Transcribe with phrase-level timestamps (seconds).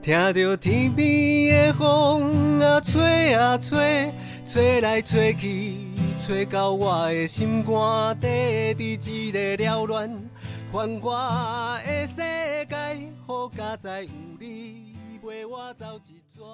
[0.00, 4.14] 听着天边的风啊吹啊吹，
[4.46, 5.74] 吹来吹去，
[6.20, 8.26] 吹到我的心肝底，
[8.74, 10.30] 伫一个缭乱
[10.70, 16.44] 繁华的世界，好佳哉有你陪我走一逝。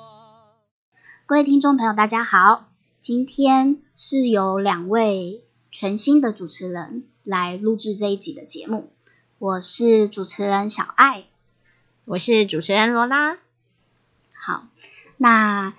[1.26, 8.90] 各位听众朋友，大家好，今天是由两位全新的主持人来录制这一集的节目，
[9.38, 11.24] 我是主持人小爱。
[12.06, 13.38] 我是主持人罗拉。
[14.34, 14.66] 好，
[15.16, 15.72] 那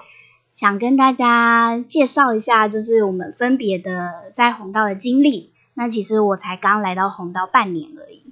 [0.55, 5.51] 想跟大家介绍一下，就是我们分别的在红道的经历。
[5.75, 8.23] 那其实我才刚来到红道半年而已。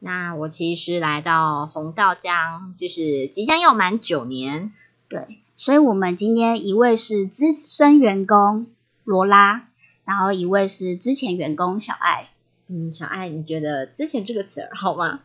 [0.00, 4.72] 那我其实来到红道将就是即将要满九年，
[5.08, 8.66] 对，所以我们今天一位是资深员工
[9.04, 9.66] 罗拉，
[10.04, 12.28] 然后一位是之前员工小爱。
[12.68, 15.20] 嗯，小爱，你觉得“之前”这个词儿好吗？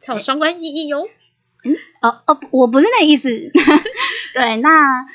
[0.00, 1.08] 它有双关意义哟。
[1.64, 3.28] 嗯，哦哦，我不是那意思。
[4.34, 5.06] 对，那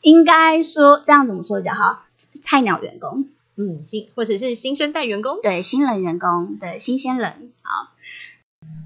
[0.00, 2.04] 应该说这样怎么说比较好？
[2.42, 7.52] 菜鸟员工，嗯，新或者是新生代员工，对，新人员工，对，新鲜人。
[7.62, 7.92] 好，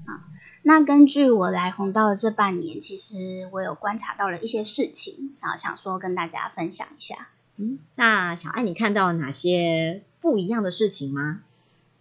[0.07, 0.19] 好，
[0.63, 7.27] 那根据我来红道的这半年，其实我有观察到了一些事情，然后想说跟大家分享一下。
[7.57, 11.39] 嗯，那小爱，你看到哪些不一样的事情吗？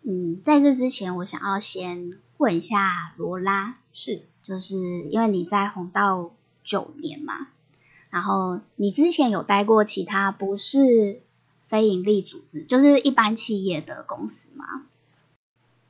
[0.06, 4.22] 嗯，在这之前，我想要先问一下罗拉，是。
[4.42, 6.30] 就是因为你在红道
[6.62, 7.48] 九年嘛，
[8.10, 11.22] 然后你之前有待过其他不是
[11.68, 14.82] 非营利组织，就是一般企业的公司吗？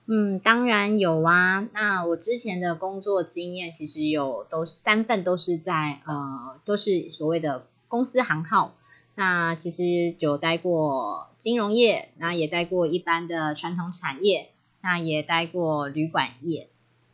[0.06, 1.66] 嗯，当然有啊。
[1.72, 8.72] 那我之前的工作经验其实有都是三份都是在呃都是所谓的公司行号。
[9.16, 16.68] 那其实有待过金融业，那也待过一般的传统产业，那也待过旅馆业，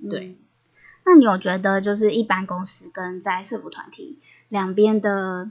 [0.08, 0.36] 对。
[1.04, 5.50] 那你有觉得就是一般公司跟在社服团体两边的，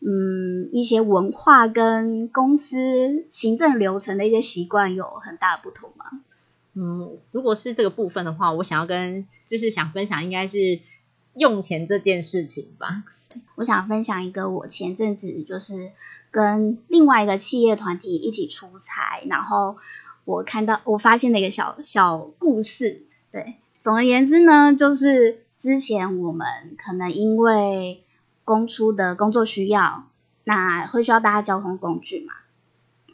[0.00, 6.06] 嗯，一些文化跟公司行政流程的一些习惯有很大的不同吗？
[6.74, 10.80] 嗯，如果是这个部分的话，我想要跟就是想分享应该是
[11.34, 13.04] 用钱这件事情吧。
[13.54, 15.90] 我想分享一个我前阵子就是
[16.30, 19.76] 跟另外一个企业团体一起出差，然后
[20.24, 23.02] 我看到我发现了一个小小故事，
[23.32, 23.54] 对。
[23.80, 28.02] 总而言之呢，就是之前我们可能因为
[28.44, 30.08] 公出的工作需要，
[30.42, 32.34] 那会需要搭交通工具嘛，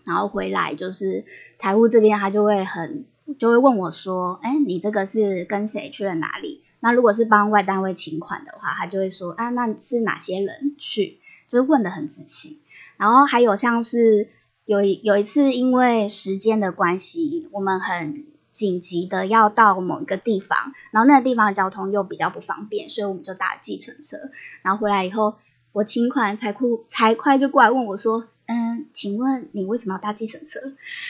[0.07, 3.05] 然后回来就是财务这边他就会很
[3.39, 6.63] 就会问我说，哎，你这个是跟谁去了哪里？
[6.83, 11.21] 那如果是帮外单位请款的话，他就会说，啊，那是哪些人去？
[11.49, 12.61] 就是问的很仔细。
[12.99, 14.29] 然后还有像是
[14.67, 18.27] 有有一次因为时间的关系，我们很。
[18.53, 24.19] 紧急的要到某一个地方，然后那个地方的交通又比较不方便，所以我们就搭计程车。
[24.61, 25.37] 然后回来以后，
[25.73, 30.61] 我请款财库财会就过来问我说：“嗯，请问你为什么要搭计程车？”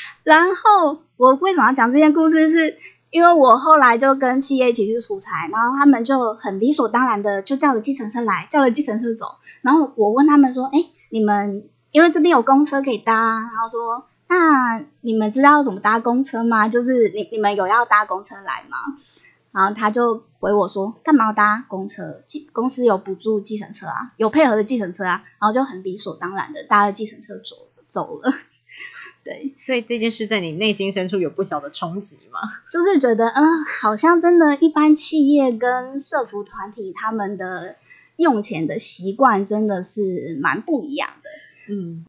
[0.23, 2.49] 然后我为什么要讲这件故事？
[2.49, 2.79] 是
[3.13, 9.37] 因为我后来就跟企业一起去出差，然后他们就很理所当然的就叫了计程车来，叫了计程车走。
[9.61, 13.15] 然后我问他们说：“哎，你们因为这边有公车可以搭？”
[13.55, 14.07] 然后说。
[14.29, 16.67] 那你们知道怎么搭公车吗？
[16.67, 18.79] 就是你你们有要搭公车来吗？
[19.51, 22.23] 然后他就回我说，干嘛要搭公车？
[22.25, 25.23] 计公司有补助计程车啊，有配合的计程车啊。
[25.39, 27.57] 然后就很理所当然的搭了计程车走
[27.89, 28.33] 走了。
[29.25, 32.41] 对，所以这件事在你内心深处有不小的冲击吗？
[32.73, 37.77] 就是觉得，嗯，好像真的，一般企业跟社服团体他们的
[38.17, 41.31] 用钱的习惯真的是蛮不一样的。
[41.73, 42.05] 嗯。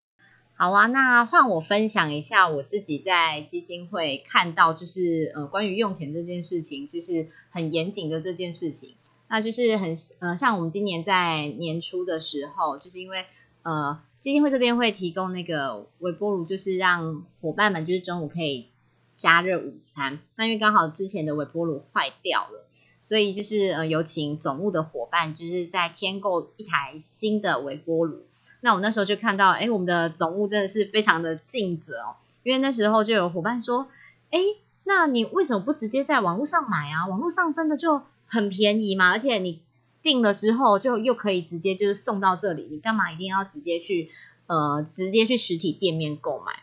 [0.56, 8.96] 好啊，那换我分享一下我自己在基金会看到，就是呃关于用钱这件事情，就是很严谨的这件事情。
[9.28, 13.26] 那就是很呃像我们今年在年初的时候，就是因为
[13.64, 18.70] 呃基金会这边会提供那个微波炉，就是让伙伴们就是中午可以
[19.14, 20.20] 加热午餐。
[20.38, 22.66] 那因为刚好之前的微波炉坏掉了，
[23.02, 28.26] 所以就是呃有请总务的伙伴，就是在添购一台新的微波炉。
[28.62, 32.16] 那我那时候就看到，哎，我们的总务真的是非常的尽责哦。
[32.44, 33.90] 因为那时候就有伙伴说，
[34.32, 34.40] 哎，
[34.86, 37.08] 那你为什么不直接在网络上买啊？
[37.08, 39.62] 网络上真的就很便宜嘛，而且你
[40.04, 44.12] 订了之后就又可以直接就是送到这里，你干嘛一定要直接去
[44.46, 46.62] 呃直接去实体店面购买？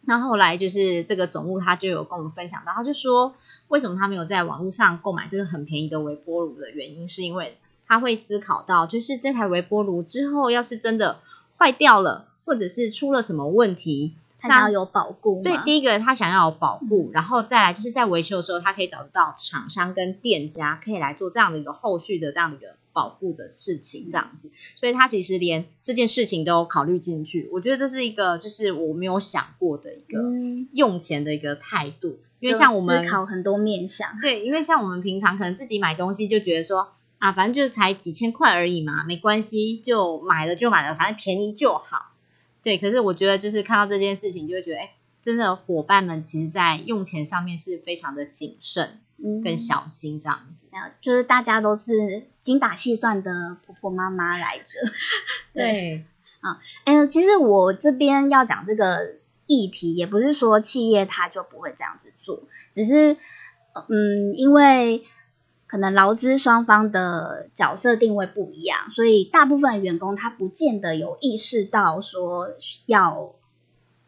[0.00, 3.34] 那后来就是这个总务他就有跟我们分享到，他就说
[3.68, 7.58] 为什么他没有在网络上购买这个很便宜的微波炉的原因，是因为。
[7.84, 11.20] 他会思考到，就是这台微波炉之后要是真的
[11.58, 27.48] 坏掉了，或者是出了什么问题，他想要有保固对，第一个他想要有保护，然后再来就是在维修的时候，他可以找得到厂商跟店家可以来做这样的一个后续的这样的一个保护的事情，这样子，所以他其实连这件事情都考虑进去。
[27.52, 42.11] 我觉得这是一个就是我没有想过的一个嗯用钱的一个态度，因为像我们思考很多面向，对，因为像我们平常可能自己买东西就觉得说啊，反正就是才几千块而已嘛，没关系，就买了就买了，反正便宜就好。
[42.62, 50.68] 对，可是我觉得就是看到这件事情，就会觉得，哎，真的伙伴们其实在用钱上面是非常的谨慎嗯，跟小心这样子。
[51.00, 54.80] 就是大家都是精打细算的婆婆妈妈来着。
[55.52, 56.04] 对，
[56.40, 59.16] 啊嗯，其实我这边要讲这个
[59.46, 63.16] 议题，也不是说企业它就不会这样子做，只是
[63.74, 65.04] 呃嗯，因为
[65.72, 72.50] 可能劳资双方的角色定位不一样，所以大部分的员工他不见得有意识到说
[72.84, 73.36] 要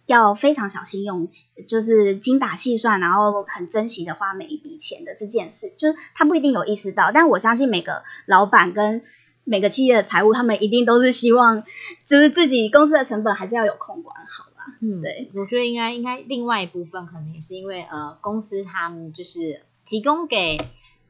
[0.05, 1.27] 要非常小心用，
[1.67, 9.03] 就是精打细算，然后很珍惜的花每一笔钱的这件事，就是他不一定有意识到，但我相信每个老板跟
[9.45, 11.65] 每个企业的财务，他们一定都是希望，
[12.05, 14.77] 就是自己公司的成本还是要有控管好啦。
[14.83, 20.59] 嗯，对，我觉得应该应该另外一部分可能也是因为呃公司他们就是提供给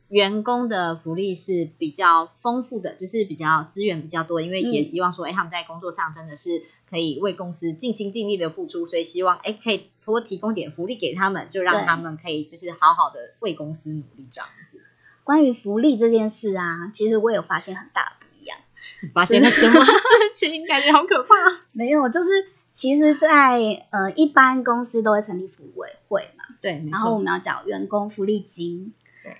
[0.08, 14.78] 员工的福利是比较丰富的，就是比较资源比较多，因为也嗯希望说，哎、他们在工作上真的是可以为公司尽心尽力的付出，所以希望哎可以多提供点福利给他们，就让他们可以就是好好的为公司努力这样子。
[15.24, 18.58] 关于福利这件事啊，其实我有发现很大的不一样。
[19.14, 19.92] 发现了什么事
[20.34, 20.66] 情？
[20.68, 21.34] 感觉好可怕。
[21.72, 22.30] 没有，就是
[22.72, 27.22] 其实在，呃一般公司都会成立服委会嘛，对，然后我错。
[27.22, 28.92] 们要缴员工福利金。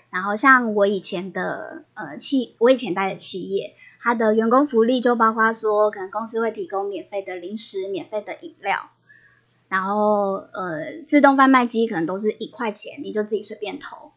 [0.09, 8.89] 然后像我以前的呃企，我以前待的企业，它的员工福利就包括说，可能公司会提供免费的零食、免费的饮料，
[9.69, 14.11] 然后呃自动贩卖机可能都是一块钱，你就自己随便投，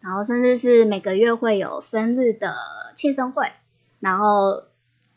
[0.00, 2.56] 然后甚至是每个月会有生日的
[2.96, 3.52] 庆生会，
[4.00, 4.64] 然后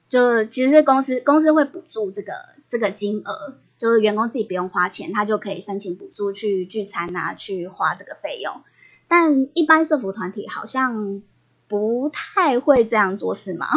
[0.07, 2.33] 就其实是公司公司会补助这个
[2.69, 8.61] 这个金额，就是员工自己不用花钱，他就可以申请补助去聚餐啊，去花这个费用。
[9.07, 11.21] 但一般社服团体好像
[11.67, 13.67] 不太会这样做， 是吗？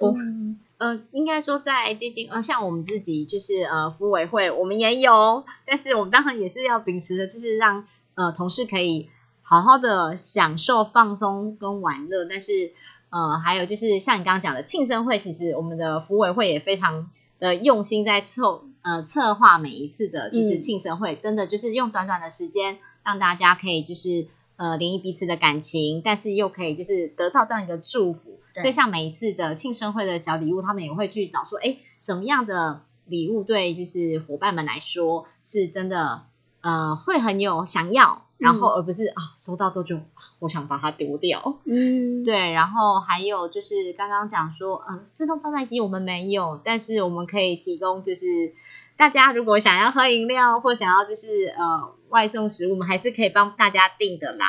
[0.00, 7.86] 我嗯呃，应该说在基金呃，像我们自己就是呃，服委会我们也有，但是我们当然也是要秉持的，就是让
[8.16, 9.08] 呃同事可以
[9.42, 12.72] 好好的享受放松跟玩乐，但是
[13.10, 24.26] 呃，还有就是像你刚刚讲的庆生会，其实我们的服委会也非常的用心在策呃策划每一次的就是嗯庆生会，真的就是用短短的时间让大家可以就是
[24.56, 28.38] 呃联谊彼此的感情，但是又可以就是得到这样一个祝福。
[28.54, 36.22] 所以像每一次的庆生会的小礼物，他们也会去找说，哎，什么样的礼物对就是伙伴们来说是真的
[36.60, 40.02] 呃会很有想要，然后而不是啊收到之后就啊
[40.38, 41.58] 我想把它丢掉。
[41.64, 48.54] 嗯，对，然后还有就是刚刚讲说，嗯，自动贩卖机我们没有，但是我们可以提供，就是
[48.96, 54.46] 大家如果想要喝饮料或想要就是呃外送食物，我们还是可以帮大家订的啦。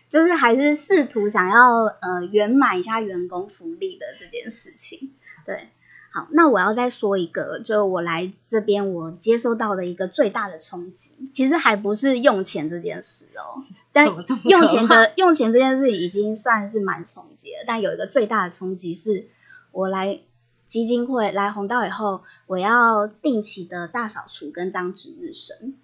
[0.09, 5.13] 就是还是试图想要呃圆满一下员工福利的这件事情。
[5.45, 5.69] 对，
[6.11, 13.63] 好，那我要再说一个，就我来这边我接收到的一个最大的冲击，其实还不是用钱这件事哦，
[13.93, 14.07] 但
[14.45, 19.29] 用钱的用钱这件事已经算是蛮冲击了，但有一个最大的冲击是，
[19.73, 20.21] 我来
[20.69, 25.75] 基金会来红道以后，我要定期的大扫除跟当值日生。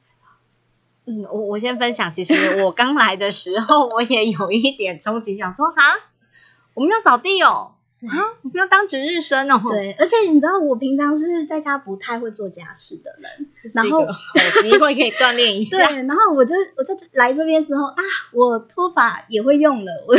[1.06, 5.82] 嗯，我我先分享，其实我刚来的时候，我也有一点憧憬，想说哈，
[6.74, 7.74] 我们要扫地哦，
[8.08, 14.20] 啊，我们要当值日生哦，，对，而且你知道，我平常是在家不太会做家事的人，然后个好
[14.62, 15.90] 机会可以锻炼一下。
[15.90, 20.16] 对，然后我就我就来这边之后啊，我拖把也会用了， 我，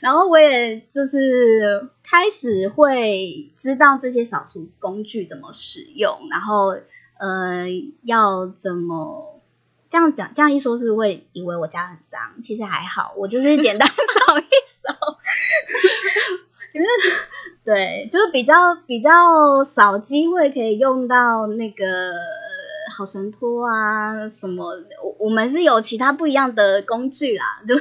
[0.00, 6.76] 然后我也就是开始会知道这些扫除工具怎么使用，然后
[7.18, 7.66] 呃
[8.02, 9.40] 要怎么
[9.88, 13.86] 这样讲，这样一说是会以为我家很脏，其实还好，我就是简单
[14.26, 15.18] 扫一扫。
[16.72, 16.84] 可是
[17.64, 21.84] 对，就是比较比较少机会可以用到那个
[22.90, 27.74] 好神拖啊什么，我我们是有其他不一样的工具啦， 就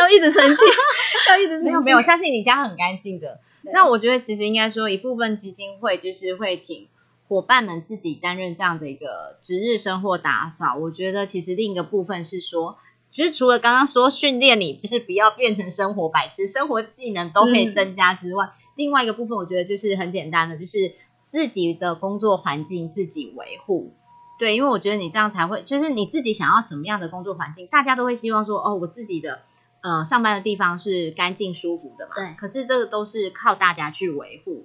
[0.00, 0.62] 要一直生气，
[1.28, 3.40] 要一直没有没有，相信你家很干净的。
[3.64, 6.88] 那我觉得其实应该说一部分基金会就是会请
[7.28, 10.76] 伙伴们自己担任这样的一个值日生或打扫。
[10.76, 12.76] 我觉得其实另一个部分是说，
[13.10, 23.94] 就是除了刚刚说训练你就是不要变成生活白痴，生活技能都可以嗯增加之外，另外一个部分我觉得就是很简单的，就是自己的工作环境自己维护。
[24.42, 29.42] 对，因为我觉得你这样才会，就是你自己想要什么样的工作环境，大家都会希望说，哦，我自己的
[29.82, 32.16] 呃上班的地方是干净舒服的嘛。
[32.16, 34.64] 对可是这个都是靠大家去维护。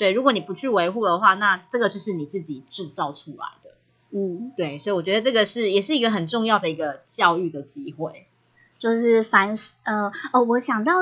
[0.00, 3.70] 对，如果你不去维护的话，那这个就是你自己制造出来的。
[4.10, 8.26] 嗯，对，所以我觉得这个是也是一个很重要的一个教育的机会。
[8.80, 10.94] 就是凡是呃哦，我想到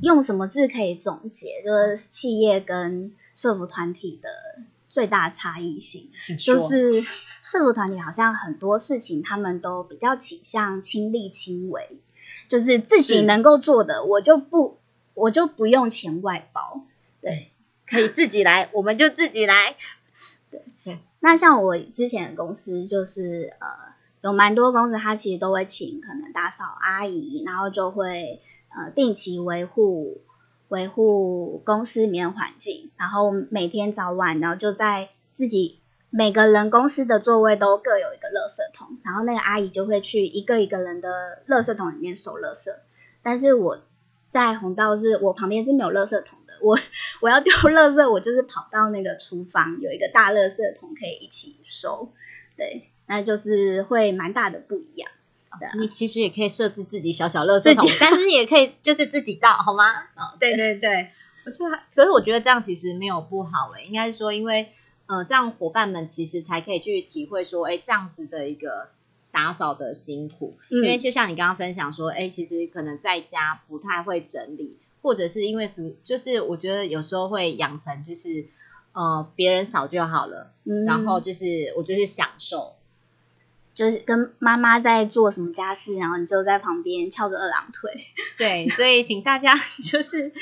[0.00, 4.28] 用什么字可以总结，就是企业跟社服团体的
[4.90, 6.10] 最大差异性。
[6.38, 11.96] 就是社服团体好像很多事情他们都比较倾向亲力亲为，
[12.48, 14.78] 就是自己能够做的，我就不
[15.14, 16.84] 我就不用钱外包。
[17.22, 17.48] 对，
[17.86, 19.76] 可以自己来， 我们就自己来。
[20.50, 23.68] 对那像我之前的公司就是呃
[24.22, 28.40] 有蛮多公司，它其实都会请可能打扫阿姨，然后就会
[28.74, 30.20] 呃定期维护
[30.70, 42.70] 维护公司里面环境，然后每天早晚，然后就在自己每个人公司的座位都各有一个垃圾桶，然后那个阿姨就会去一个一个人的垃圾桶里面收垃圾。
[43.22, 43.80] 但是我
[44.28, 46.78] 在红道是我旁边是没有垃圾桶的，我
[47.20, 52.12] 我要丢垃圾，我就是跑到那个厨房有一个大垃圾桶可以一起收，
[52.56, 55.10] 对，那就是会蛮大的不一样。
[55.58, 59.84] 对啊你其实也可以设置自己小小垃圾自己，桶但是也可以就是自己倒，好吗？
[60.16, 61.10] 哦，对对对，
[61.44, 64.70] 我觉得，可是我觉得这样其实没有不好诶，应该是说，因为
[65.06, 68.90] 呃，这样伙伴们其实才可以去体会说，哎，这样子的一个
[69.32, 78.46] 打扫的辛苦，嗯因为就像你刚刚分享说，哎，其实可能在家不太会整理，或者是因为不，就是我觉得有时候会养成就是
[78.92, 80.84] 呃别人扫就好了，嗯。
[80.84, 82.74] 然后就是我就是享受，
[83.74, 87.90] 就是跟妈妈在做什么家事，然后你就在旁边翘着二郎腿。
[88.36, 90.32] 对，所以请大家 就是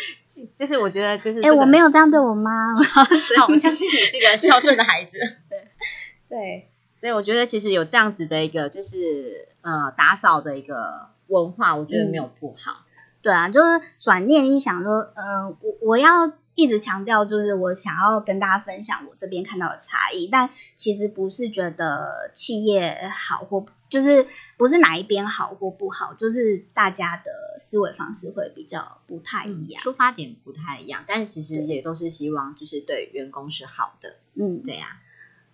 [0.54, 5.12] 就是我觉得就是、哎、这个我没有这样对我妈，好，我相信你是个孝顺的孩子。
[5.49, 5.58] 对
[6.28, 12.85] 对，所以我觉得其实有这样子的一个就是呃打扫的一个文化，我觉得没有不好。
[13.20, 29.80] 对啊，就是转念一想说，呃，我我要一直强调，就是我想要跟大家分享我这边看到的差异，但其实不是觉得企业好或就是不是哪一边好或不好，就是大家的思维方式会比较不太一样。
[29.80, 34.16] 出发点不太一样，但其实也都是希望就是对员工是好的。
[34.34, 35.00] 嗯，对呀、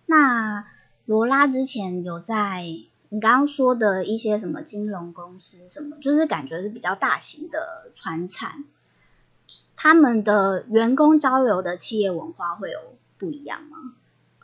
[0.07, 0.65] 那
[1.05, 2.63] 罗拉之前有在
[3.09, 8.63] 你刚刚说的一些什么金融公司什么，就是感觉是比较大型的船产，
[9.75, 12.79] 他们的员工交流的企业文化会有
[13.17, 13.77] 不一样吗？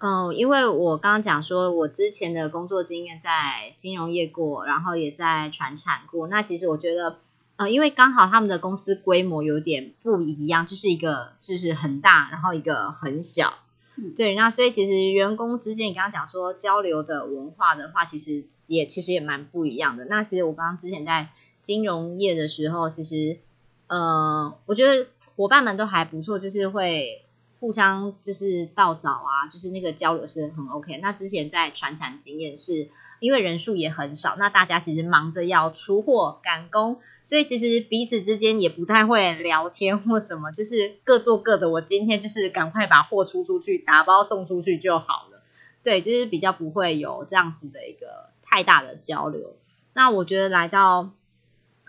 [0.03, 6.27] 嗯，因为我刚刚讲说，我之前的工作经验在金融业过，然后也在船产过。
[6.27, 7.17] 那其实我觉得，
[7.57, 13.53] 呃，因为刚好他们的公司规模有点不一样，就是一个就是很大，然后一个很小。
[13.97, 20.05] 嗯对，那所以其实员工之间，你刚刚讲说交流的文化的话，其实也其实也蛮不一样的。
[20.05, 21.29] 那其实我刚刚之前在
[21.61, 23.37] 金融业的时候，其实
[23.85, 25.07] 呃，我觉得
[25.41, 27.25] 伙伴们都还不错，就是会
[27.59, 30.99] 互相就是倒找啊，就是那个交流是很 OK。
[30.99, 41.71] 那之前在传产经验是因为人数也很少，那大家其实忙着要出货赶工，所以其实彼此之间也不太会聊天或什么，就是各做各的。
[41.71, 45.41] 我今天就是赶快把货出出去，打包送出去就好了。
[45.81, 49.55] 对，就是比较不会有这样子的一个太大的交流。
[49.93, 51.09] 那我觉得来到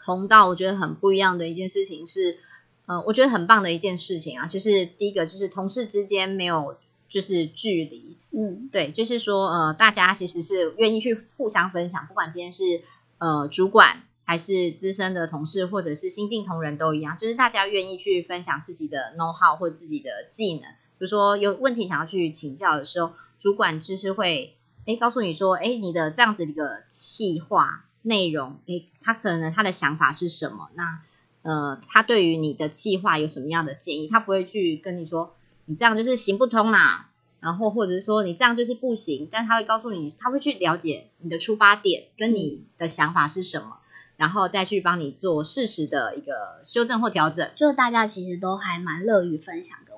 [0.03, 2.39] 红道，我觉得很不一样的一件事情是，
[2.87, 6.77] 呃，我觉得很棒的一件事情啊，就是第一个就是同事之间没有
[7.09, 12.83] 就是距离，嗯对，就是说呃，大家其实是愿意去互相分享，不管今天是
[13.19, 30.71] 呃主管还是资深的同事，或者是新进同仁都一样，就是大家愿意去分享自己的 know how 或自己的技能，比如说有问题想要去请教的时候，主管就是会诶告诉你说，诶你的这样子的一个企划内容，诶他可能他的想法是什么？
[30.75, 31.01] 那
[31.43, 34.09] 呃，他对于你的计划有什么样的建议？
[34.09, 35.35] 他不会去跟你说
[35.67, 43.79] 你这样就是行不通啦，然后或者是说你这样就是不行，但他会告诉你，他会去了解你的出发点跟你的想法是什么，
[44.17, 47.51] 然后再去帮你做适时的一个修正或调整。
[47.57, 49.92] 就大家其实都还蛮乐于分享的。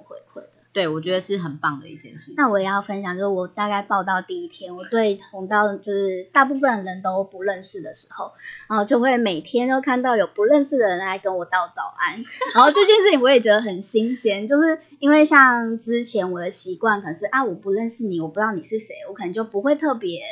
[0.75, 2.35] 对，我觉得是很棒的一件事情。
[2.37, 8.33] 那我也要分享，就是我大概报道第一天，我对红道就是大部分人都不认识的时候，
[8.69, 12.17] 然后就会每天都看到有不认识的人来跟我道早安，
[12.55, 20.23] 然后这件事情我也觉得很新鲜，就是因为像之前我的习惯可能是啊我不认识你，我不知道你是谁，我可能就不会特别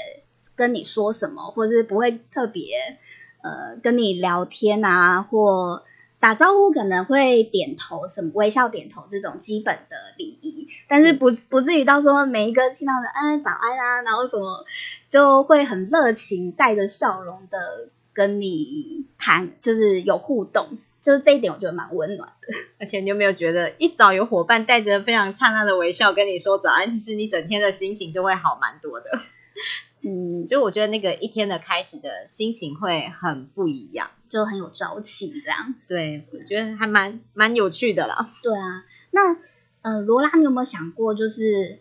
[0.57, 2.99] 跟你说什么，或是不会特别
[3.43, 5.85] 呃跟你聊天啊，或
[6.23, 14.65] 打招呼可能会点头，什么微笑点头这种基本的礼仪，但是不不至于到说每一个听到的嗯早安啊，然后什么
[15.11, 22.55] 就会很热情，带着笑容的跟你谈，就是有互动，就是这一点我觉得蛮温暖的。
[22.79, 29.11] 而且你有没有觉得，一早有伙伴带着非常灿烂的微笑跟你说早安，其实你整天的心情就会好蛮多的。
[30.05, 35.75] 嗯， 就我觉得那个一天的开始的心情会很不一样，就很有朝气这样。
[35.87, 38.27] 对，我觉得还蛮蛮有趣的啦。
[38.43, 39.37] 对啊，那
[39.83, 41.81] 呃，罗拉，你有没有想过，就是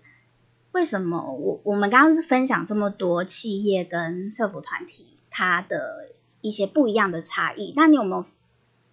[0.74, 6.10] 为什么我我们刚刚是分享这么多企业跟社服团体它的
[6.41, 7.74] 一些不一样的差异？
[7.77, 8.25] 那你有没有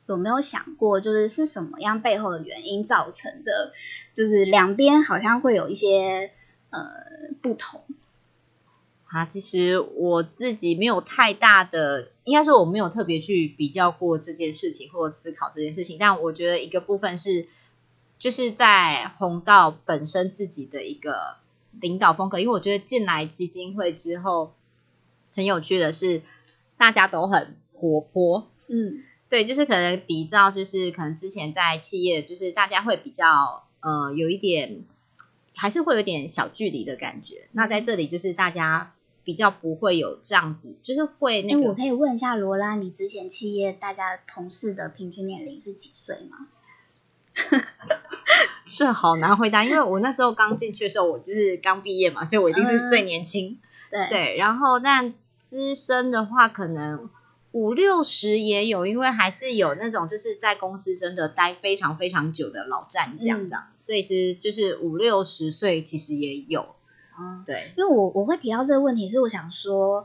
[0.07, 3.73] 有没有想过，就是是什么样背后的原因造成的？
[4.15, 6.31] 就是两边好像会有一些
[6.71, 6.89] 呃
[7.43, 7.83] 不同。
[9.11, 15.97] 啊，其实我自己没有太大的，应该说我没有特别去比较过这件事情或思考这件事情。
[15.99, 17.47] 但我觉得一个部分是，
[18.19, 21.37] 就是在红道本身自己的一个
[21.81, 24.53] 领导风格，因为我觉得进来基金会之后，
[25.35, 26.21] 很有趣的是
[26.77, 34.85] 大家都很活泼，嗯，对，就是可能比较就是可能之前在企业，就是大家会比较呃有一点，
[35.55, 37.49] 还是会有点小距离的感觉。
[37.53, 38.93] 那在这里就是大家。
[39.29, 41.69] 比较不会有这样子，就是会那个。
[41.69, 46.49] 我可以问一下罗拉，你之前企业大家同事的平均年龄是几岁吗？
[48.65, 53.59] 是好难回答，因为我那时候刚进去的时候，我就是刚毕业嘛，所以我一定是最年轻。
[53.91, 57.11] 对对，然后但资深的话，可能
[57.53, 66.75] 五六十也有，因为还是有那种就是在公司真的待非常非常久的老战将这样，所以其实就是五六十岁其实也有。
[67.19, 70.05] 嗯，对，因为我我会提到这个问题，是我想说，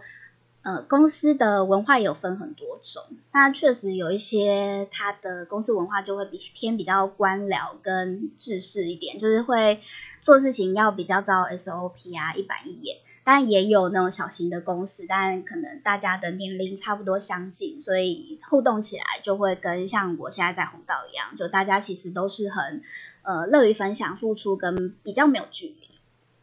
[0.63, 9.82] 呃，公司的文化有分很多种，那确实有一些它的公司文化就会比偏比较官僚跟制式一点，就是会
[10.22, 12.98] 做事情要比较照 SOP 啊，一板一眼。
[13.25, 22.82] 但也有那种小型的公司，但可能大家的年龄差不多相近，所以互动起来就会跟像我现在在红道一样，就大家其实都是很
[23.22, 25.93] 呃乐于分享、付出，跟比较没有距离。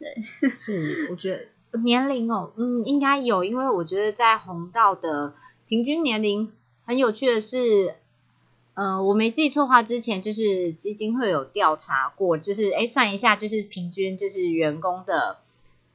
[0.01, 1.47] 对，是，我觉得
[1.85, 5.35] 年龄哦，嗯，应该有，因为我觉得在红道的
[5.69, 6.51] 平均年龄
[6.87, 7.95] 很有趣的是，
[8.75, 15.37] 呃，我没记错话，之前就是基金会有调查过，就是哎算一下，就是平均就是员工的，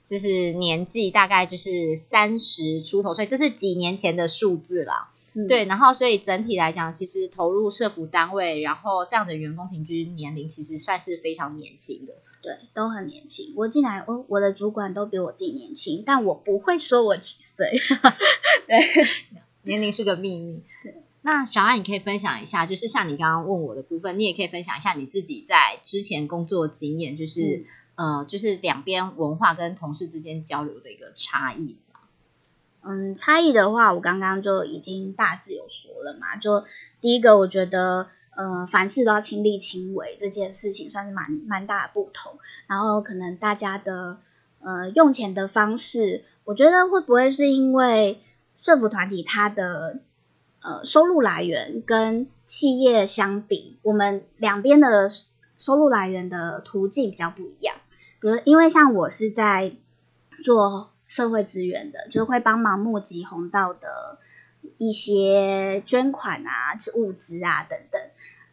[0.04, 5.10] 就是年纪大概就是三十出头所以，这是几年前的数字啦。
[5.48, 12.14] 对，然后所以整体来讲，其实投入社服单位，然后这样的员工平均年龄其实算是非常年轻的。
[12.42, 13.54] 对，都很年轻。
[13.56, 17.72] 我进来，我我的主管都比我自己年轻，但我不会说我几岁。
[18.68, 18.80] 对，
[19.64, 20.62] 年龄是个秘密。
[20.84, 31.80] 对，那小安，你可以分享一下，就是像你刚刚问我的部分，你也可以分享一下你自己在之前工作经验，就是呃，就是两边文化跟同事之间交流的一个差异。
[32.88, 36.36] 嗯，差异的话，我刚刚就已经大致有说了嘛。
[36.36, 36.66] 就
[37.02, 42.38] 第一个，我觉得，呃，凡事都要亲力亲为，这件事情算是蛮蛮大的不同。
[42.68, 44.20] 然后，可能大家的
[44.60, 48.22] 呃用钱的方式，我觉得会不会是因为
[48.56, 50.02] 社福团体它的
[50.62, 55.10] 呃收入来源跟企业相比，我们两边的
[55.58, 57.78] 收入来源的途径比较不一样。
[58.22, 59.74] 比如，因为像我是在
[60.44, 60.92] 做。
[61.08, 64.20] 社会资源的，就会帮忙募集红道的
[64.78, 68.02] 一些捐款啊、物资啊等等。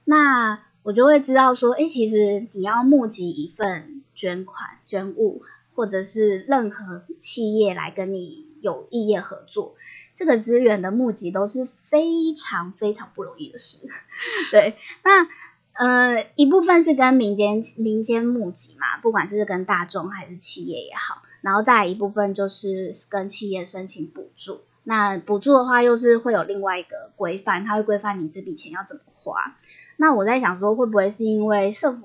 [0.04, 5.42] 那我就会知道说，哎，其实你要募集一份捐款、捐物，
[5.74, 9.76] 或者是任何企业来跟你有异业合作，
[10.14, 13.78] 这个资源的募集都是非常非常不容易的事。
[14.50, 15.28] 对，那
[15.72, 21.22] 呃一部分是跟民间民间募集嘛，不管是跟大众还是企业也好。
[21.42, 29.56] 然后再一部分就是跟企业申请补助，那补助的话又是会有另外一个规范，它会规范你这笔钱要怎么花。
[29.96, 31.98] 那我在想说，会不会是因为社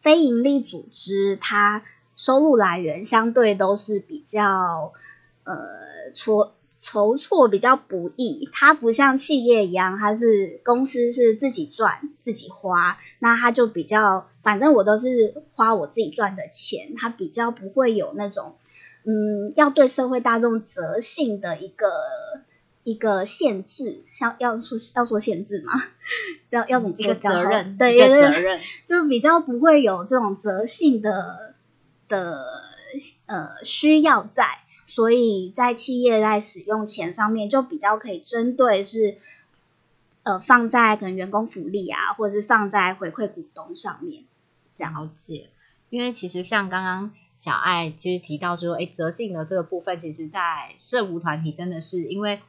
[0.00, 1.82] 非营利组织它
[2.14, 4.92] 收入来源相对都是比较
[5.44, 5.56] 呃
[6.14, 6.54] 搓。
[6.80, 18.56] 筹措比较不易，它不像企业一样，它是公司是自己赚自己花，那它就比较，反正我都是花我自己赚的钱，它比较不会有那种，
[19.04, 21.86] 嗯，要对社会大众责性的一个
[22.82, 25.74] 一个限制，像要说要说限制吗？
[26.48, 27.76] 要要怎么一个责任？
[27.76, 31.54] 对，一个责任， 就比较不会有这种责性的
[32.08, 32.46] 的
[33.26, 34.46] 呃需要在。
[35.00, 39.16] 所以在企业在使用钱上面，就比较可以针对是
[40.24, 44.24] 呃放在可能员工福利啊，或者是放在回馈股东上面，
[44.76, 45.48] 这样了解。
[45.88, 52.42] 因为其实像刚刚小爱其实提到说，哎，择性的这个部分，其实在社务团体真的是因为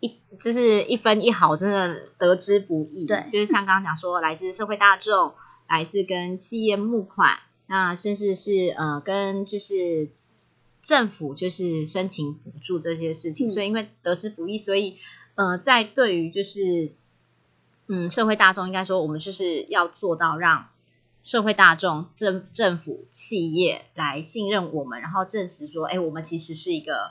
[0.00, 3.06] 一就是一分一毫，真的得之不易。
[3.06, 5.32] 对，就是像刚刚讲说，来自社会大众，
[5.66, 10.10] 来自跟企业募款，那甚至是呃跟就是
[10.82, 14.98] 政府就是申请补助这些事情，所以因为得之不易，所以
[15.34, 16.92] 呃在对于就是
[17.86, 20.68] 嗯社会大众，应该说我们就是要做到让。
[21.22, 27.10] 社会大众、政政府、企业来信任我们，然后证实说，哎，我们其实是一个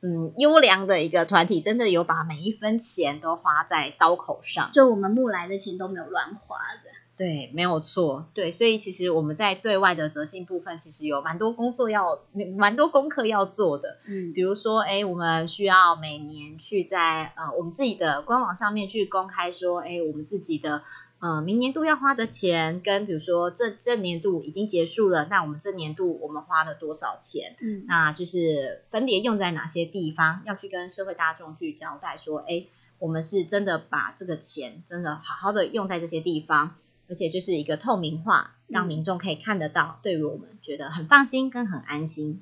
[0.00, 6.91] 嗯优良的一个团体，真的有把每一分钱都花在刀口上，就我们木来的钱都没有乱花的。
[7.16, 8.26] 对，没有错。
[8.34, 12.20] 对，所以其实我们在对外的责信部分，其实有蛮多工作要、
[12.56, 13.98] 蛮多功课要做的。
[14.06, 20.82] 嗯，比如说，哎，我们需要每年去在呃我们自己的官网上面去公开说，哎，我们自己的。
[21.24, 27.54] 呃，明年度要花的钱，跟比如说这这年度已经结束了，那我们这年度我们花了多少钱？
[27.62, 32.66] 嗯，那就是分别用在哪些地方，要去跟社会大众去交代说，哎，
[32.98, 36.74] 我们是真的把这个钱真的好好的用在这些地方，
[37.12, 42.40] 而且就是一个透明化，让民众可以看得到，对于我们觉得很放心跟很安心。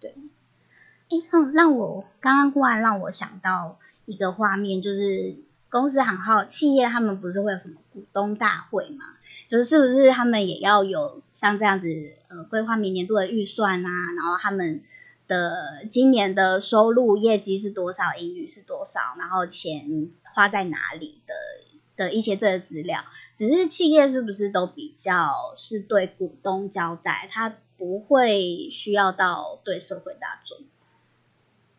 [0.00, 0.16] 对，
[1.08, 5.36] 哎，让让我刚刚忽然让我想到一个画面，就是。
[5.70, 9.04] 公司行号企业他们不是会有什么股东大会吗？
[9.48, 13.90] 就是是不是他们也要有像这样子呃规划明年度的预算啊？
[14.16, 14.82] 然后他们
[15.26, 21.34] 的今年的收入业绩是多少，盈余是多少，然后钱花在哪里的
[21.98, 23.04] 的一些这个资料。
[23.34, 30.56] 只是企业是不是都比较是对股东交代，他不会需要到对社会大众。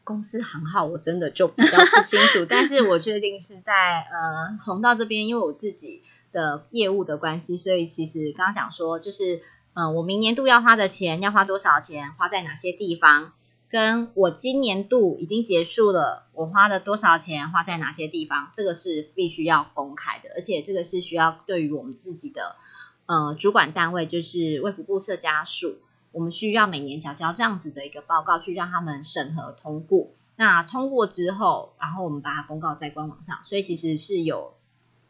[0.03, 6.01] 公司行号我真的就比较不清楚， 但是我确定是在呃红道这边，因为我自己
[6.32, 9.43] 的业务的关系，所以其实刚刚讲说就是
[9.75, 13.34] 嗯我明年度要花的钱要花多少钱，花在哪些地方，
[13.69, 22.55] 跟我今年度已经结束了，我花了多少钱花在哪些地方，这个是必须要公开的，而且这个是需要对于我们自己的
[23.05, 25.77] 呃主管单位，就是卫福部设家属。
[26.12, 30.08] 我们需要每年缴交这样子的一个报告，去让他们审核通过。
[30.36, 34.53] 那通过之后，然后我们把它公告在官网上，所以其实是有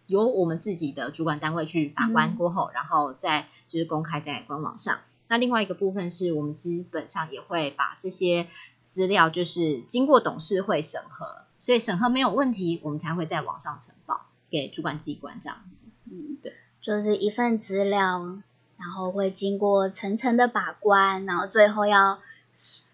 [0.07, 4.99] 由我们自己的主管单位去把关过后，然后再就是公开在官网上。
[5.29, 8.47] 那另外一个部分是我们基本上也会把这些
[8.85, 15.85] 资料，就是经过董事会审核，所以审核没有问题，我们才会在网上呈报给主管机关这样子。
[16.11, 18.41] 嗯，对，就是一份资料。
[18.81, 22.17] 然后会经过层层的把关，然后最后要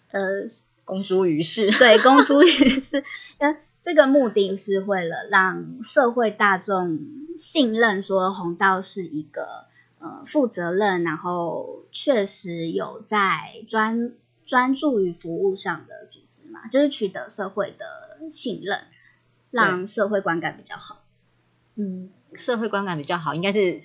[0.10, 0.42] 呃
[0.84, 3.04] 公诸于世，对，公诸于世。
[3.38, 6.98] 呃，这个目的是为了让社会大众
[7.38, 9.66] 信任，说红道是一个
[10.06, 14.12] 呃负责任，然后确实有在专
[14.46, 18.82] 专注于服务上的组织嘛，就是取得社会的信任，
[19.50, 21.02] 让社会观感比较好。
[21.76, 22.12] 嗯。
[22.34, 23.82] 社会观感比较好，应该是，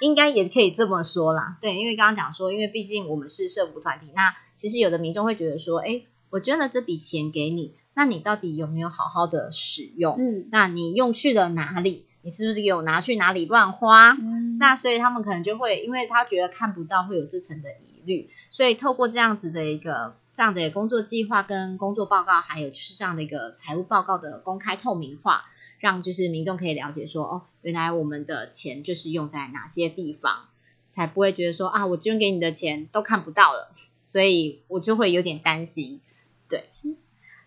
[0.00, 1.56] 应该也可以这么说啦。
[1.60, 10.16] 对，因为刚刚讲说，因为毕竟我们是社福团体，那其实有的民众会觉得说，哎，我捐了这笔钱给你，那你到底有没有好好的使用？
[10.18, 12.06] 嗯，那你用去了哪里？
[12.28, 14.10] 你是不是有拿去哪里乱花？
[14.10, 25.46] 嗯，那所以他们可能就会，因为他觉得看不到，会有这层的疑虑，所以透过这样子的一个这样的工作计划跟工作报告，还有就是这样的一个财务报告的公开透明化。
[25.78, 30.48] 让就是民众可以了解说，哦，原来我们的钱就是用在哪些地方，
[30.88, 33.70] 才不会觉得说啊，我捐给你的钱都看不到了，
[34.06, 36.00] 所以我就会有点担心。
[36.48, 36.68] 对，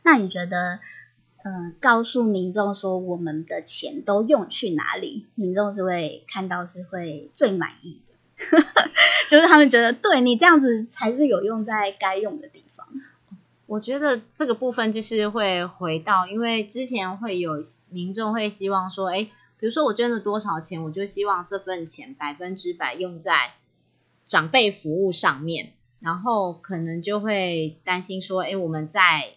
[0.01, 0.79] 那你觉得，
[1.43, 8.59] 嗯，告诉民众说我们的钱都用去哪里，民众是会看到是会最满意的，
[9.29, 12.87] 就是他们觉得对你这样子才是有用在该用的地方。
[13.65, 19.23] 我觉得这个部分就是会回到，因为之前会有民众会希望说，哎，
[19.59, 23.53] 比如说我捐了多少钱，我就希望这份钱百分之百用在
[24.25, 29.35] 长辈服务上面，然后可能就会担心说，哎，我们在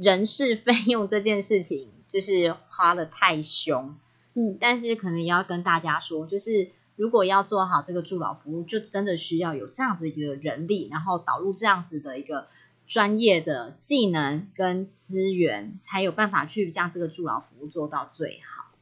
[0.00, 3.96] 人事费用这件事情就是花的太凶，
[4.34, 12.48] 嗯，但是可能也要跟大家说，就是如果要做好这个助老服务，就真的需要有这样子一个人力，然后导入这样子的一个。
[12.86, 18.74] 专业的技能跟资源，才有办法去将这个助老服务做到最好。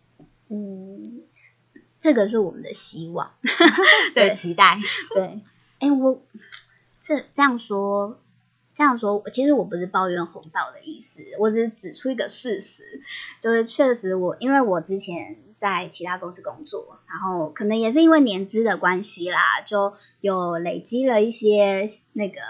[0.48, 1.20] 嗯，
[2.00, 3.33] 这个是我们的希望，
[4.14, 4.78] 对，期待。
[5.14, 5.42] 对，
[5.78, 6.22] 哎，我
[7.04, 8.18] 这这样说，
[8.79, 13.03] 这样说，其实我不是抱怨红道的意思，我只是指出一个事实，
[13.41, 22.41] 就是确实我因为我之前在其他公司工作，然后可能也是因为年资的关系啦，就有累积了一些那个。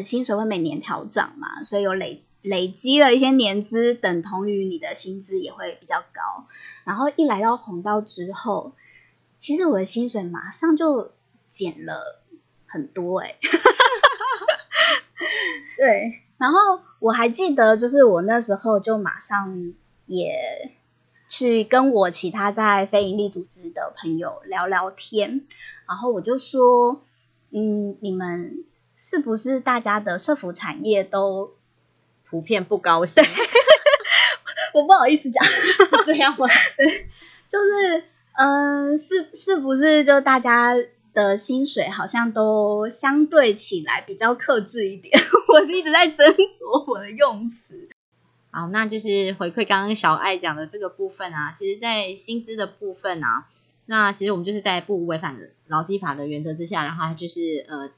[0.00, 6.46] 薪水会每年调整嘛，所以有累累积了一些年资，等同于你的薪资也会比较高。
[6.84, 8.74] 然后一来到红道之后，
[9.38, 11.10] 其实我的薪水马上就
[11.48, 12.22] 减了
[12.68, 13.34] 很多哎。
[15.76, 19.74] 对，然后我还记得，就是我那时候就马上
[20.06, 20.70] 也
[21.28, 25.46] 去跟我其他在非营利组织的朋友聊聊天，
[25.86, 27.02] 然后我就说，
[27.50, 28.64] 嗯，你们。
[29.00, 31.52] 是不是大家的社服产业都
[32.28, 33.22] 普遍不高兴？
[34.74, 36.48] 我不好意思讲， 是这样吗？
[36.76, 37.08] 对，
[37.48, 38.02] 就是，
[38.36, 40.74] 嗯，是是不是就大家
[41.18, 45.18] 的薪水好像都相对起来比较克制一点？
[45.52, 47.88] 我是一直在斟酌我的用词。
[48.52, 53.48] 好，那就是回馈刚刚小爱讲的这个部分啊，其实，在薪资的部分啊，
[53.86, 57.90] 那其实我们就是在不违反劳基法的原则之下，然后就是呃。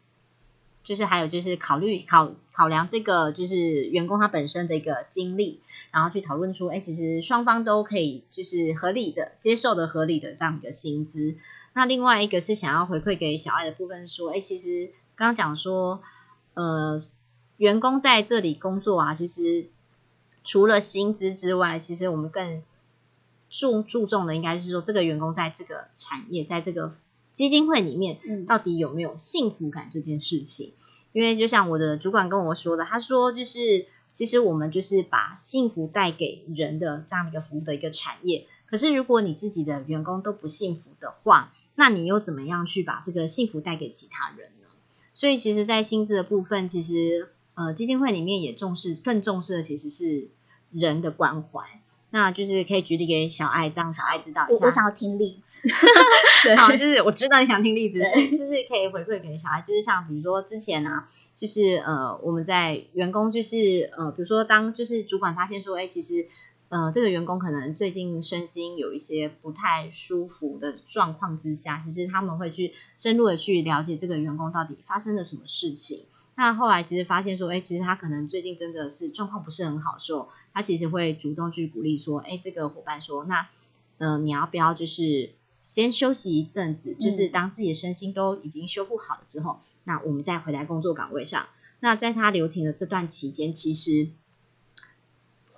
[0.83, 5.61] 就是还有就是考虑考考量这个就是员工他本身的一个经历，
[5.93, 11.35] 然后去讨论出，哎，其实双方都可以就是合理的接受的合理的这样一个薪资。
[11.73, 16.03] 那另外一个是想要回馈给小爱的部分，说，哎，其实刚刚讲说，
[16.55, 17.01] 呃，
[17.57, 19.69] 员工在这里工作啊，其实
[20.45, 22.63] 除了薪资之外，其实我们更
[23.49, 26.95] 注注重的应该是说，这个员工在这个产业，在这个。
[27.33, 30.73] 基金会里面到底有没有幸福感这件事情？
[31.13, 38.49] 因为就像我的主管跟我说的，他说就是其实我们就是把幸福带给人的这样的一个服务的一个产业。
[38.67, 44.69] 可是如果你自己的员工都不幸福的话，那你又怎么样去把这个幸福带给其他人呢？
[45.15, 50.29] 所以其实，在薪资的部分，其实呃基金会里面也重视，更重视的其实是
[50.73, 51.81] 人的关怀。
[52.11, 54.67] 那就是可以举例给小爱，让小爱知道一下。
[54.67, 55.41] 我想要听例。
[56.57, 66.27] 好，就是我知道你想听例子，就是可以回馈给小孩，就是像比如说之前啊，就是呃我们在员工就是呃比如说当就是主管发现说，哎其实
[66.71, 76.07] 呃这个员工可能最近身心有一些不太舒服的状况之下，其实他们会去深入的去了解这个员工到底发生了什么事情。
[76.35, 83.49] 那后来其实发现说，哎其实他可能最近真的是状况不是很好，时候他其实会主动去鼓励说，哎这个伙伴说，那
[83.99, 85.33] 呃你要不要就是。
[85.63, 91.49] 先休息一阵子，就是当自己的身心都已经修复好了之后，那我们再回来工作岗位上。
[91.81, 94.09] 那在他留停的这段期间，其实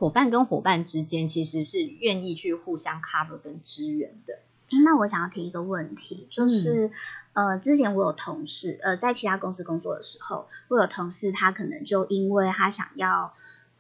[0.02, 4.40] 伙伴跟伙伴之间其实是愿意去互相 cover 跟支援的。
[4.84, 6.90] 那我想要提一个问题，就是
[7.34, 13.32] 呃，之前我有同事呃在其他公司工作的时候，我有同事他可能就因为他想要。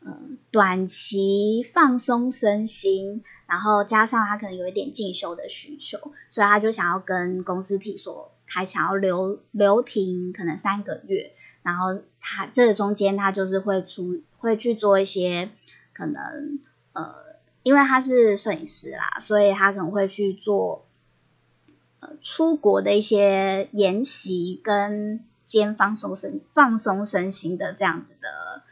[0.04, 5.96] 嗯，短期放松身心，然后加上他可能有一点进修的需求，
[6.28, 15.50] 所以他就想要跟公司提说，他想要留留停可能三个月，然后他这中间他就是会出会去做一些
[15.92, 16.58] 可能
[16.92, 17.14] 呃，
[17.62, 20.84] 因为他是摄影师啦，所以他可能会去做
[22.00, 28.62] 呃出国的一些研习跟兼放松身放松身心的这样子的。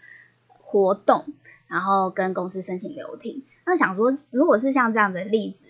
[0.73, 1.25] 活动，
[1.67, 3.43] 然后跟公司申请留停。
[3.67, 5.65] 那想说，如果是像这样的例子，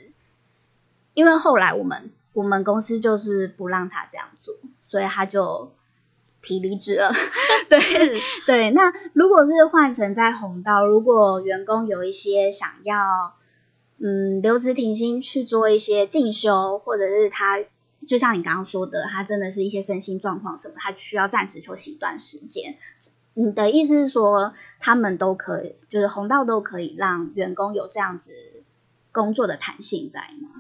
[1.14, 5.72] 因为后来我们我们公司就是不让他这样做，所以他就
[6.42, 7.12] 提离职了。
[7.68, 7.79] 对
[8.46, 13.35] 对，那如果是换成在红道，如果员工有一些想要
[13.98, 17.61] 嗯留职停薪去做一些进修，或者是他
[18.07, 22.76] 就像你刚刚说的，他真的是一些身心状况什么，他需要暂时休息一段时间。
[23.35, 28.33] 你的意思是说，他们都可以，就是红道都可以让员工有这样子
[29.12, 30.59] 工作的弹性在吗？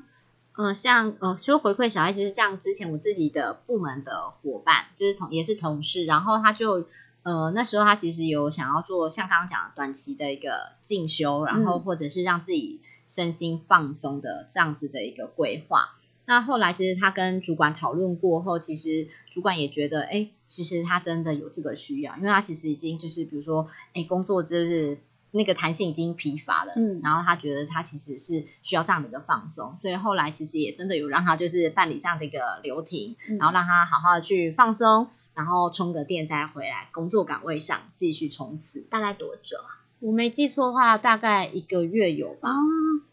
[0.62, 6.84] 嗯，像呃，说回馈小孩，其实像之前我自己的部门的伙伴，就是同也是同事，然后他就
[7.22, 15.94] 呃那时候他其实有想要做像刚刚讲的短期的一个进修，然后或者是让自己身心放松的这样子的一个规划。
[16.26, 24.98] 那后来其实他跟主管讨论过后，其实主管也觉得，哎，其实他真的有这个需要，因为他其实已经就是比如说，哎，工作就是
[25.32, 38.80] 那个弹性已经疲乏了，嗯，然后他觉得他其实是需要这样的一个放松，所以后来其实也真的有让他就是办理这样的一个流停，然后让他好好的去放松，然后充个电再回来工作岗位上继续冲刺。
[38.90, 39.78] 大概多久啊？
[40.00, 42.50] 我没记错的话，大概一个月有吧？
[42.50, 42.62] 哦，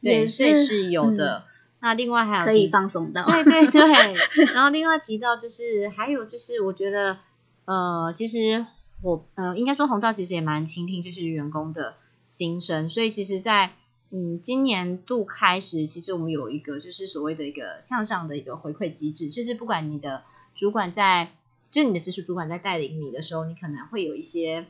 [0.02, 1.44] 对，所以是有的。
[1.80, 4.46] 那另外还有可以放松到，对对对。
[4.56, 7.18] 然后另外提到就是还有就是，我觉得
[7.66, 8.66] 呃，其实
[9.04, 11.96] 我呃，应该说红道其实也蛮倾听就是员工的
[12.28, 13.72] 心声，所以其实，在
[14.12, 21.32] 嗯今年度开始，其实我们有一个就是所谓的一个向上的一个回馈机制，就是不管你的主管在，
[21.72, 24.66] 就是你的直属主管在带领你的时候，你可能会有一些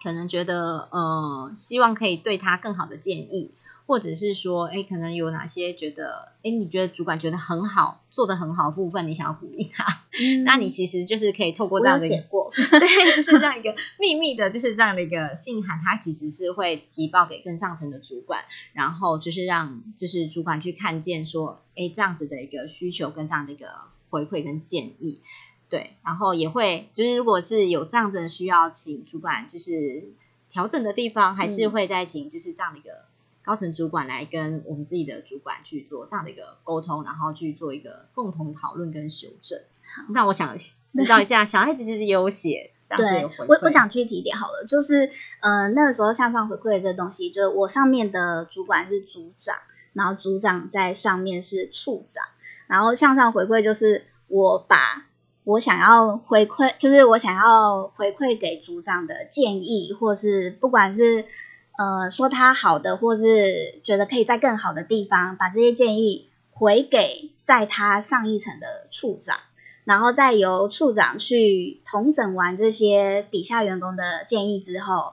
[0.00, 3.50] 可能觉得呃，希望可以对他更好的建议。
[3.88, 10.02] 或者是说，哎，可能有哪些觉得，哎，你觉得主管觉得很好，做的很好部分，你想要鼓励他，
[10.44, 23.68] 那你其实就是可以透过这样的写过，对，就是这样一个秘密的，就是这样的一个信函，它其实是会提报给更上层的主管，然后就是让就是主管去看见说，哎，这样子的一个需求跟这样的一个
[24.10, 25.22] 回馈跟建议，
[25.70, 30.12] 对，然后也会就是如果是有这样子的需要，请主管就是
[30.50, 33.07] 调整的地方，还是会再请就是这样的一个。
[33.48, 39.58] 高层主管来跟我们自己的主管去做这样的一个沟通，然后去做一个共同讨论跟修正。
[40.10, 40.54] 那我想
[40.90, 49.56] 知道一下，小爱其实有写 这样子的回我我讲具体一点好了，就是呃那个时候向上回馈的这东西，就是我上面的主管是组长，
[49.94, 52.26] 然后组长在上面是处长，
[52.66, 55.06] 然后向上回馈就是我把
[55.44, 61.24] 我想要回馈，就是我想要回馈给组长的建议，或是不管是。
[61.78, 69.38] 呃，说他好的，或是觉得可以在更好的地方，把这些建议回给在他上一层的处长，
[69.84, 75.12] 然后再由处长去统整完这些底下员工的建议之后，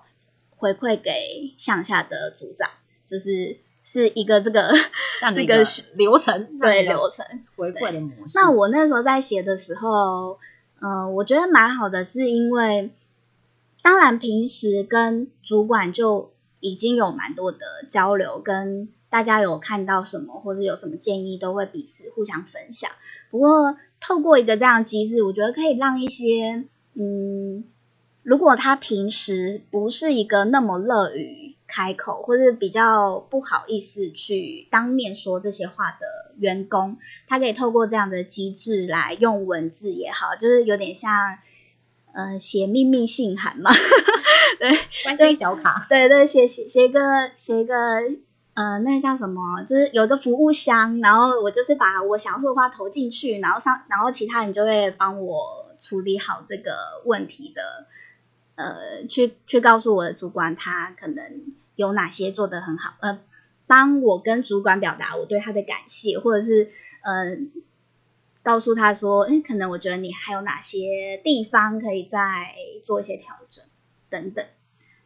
[0.57, 2.67] 回馈给向下的组长，
[3.07, 4.73] 就是是一个这个
[5.35, 7.23] 这 个流程，对流程
[7.55, 8.39] 回馈的模式。
[8.39, 10.39] 那我那时候在写的时候，
[10.81, 12.89] 嗯，我觉得蛮好的，是因为
[13.83, 16.31] 当然平时跟主管就。
[16.65, 22.89] 已经有蛮多的交流，跟大家有看到什么或者有什么建议，都会彼此互相分享。
[23.29, 26.63] 不过透过一个这样机制，我觉得可以让一些
[26.95, 27.65] 嗯，
[28.23, 36.97] 如果他平时不是一个那么乐于开口，或者比较不好意思去当面说这些话的员工，
[37.27, 41.37] 他可以透过这样的机制来用文字也好，就是有点像。
[42.15, 43.69] 呃，写秘密信函嘛，
[44.57, 44.71] 对，
[45.03, 46.99] 关心小卡，对对，写写写一个
[47.37, 47.75] 写一个，
[48.53, 49.63] 呃，那叫什么？
[49.67, 57.85] 就是有个服务箱，然后我就是把我想说的话投进去，然后上，然后其他人就会帮我处理好这个问题的，
[58.55, 61.41] 呃，去去告诉我的主管，他可能
[61.75, 63.19] 有哪些做得很好，呃，
[63.67, 66.69] 帮我跟主管表达我对他的感谢，或者是
[67.03, 67.35] 呃。
[68.45, 72.19] 告诉他说：“哎，可能我觉得你还有哪些地方可以再
[72.85, 73.65] 做一些调整，
[74.11, 74.45] 等等。”